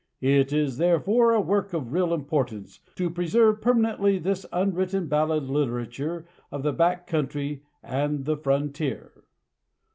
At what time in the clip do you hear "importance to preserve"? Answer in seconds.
2.11-3.61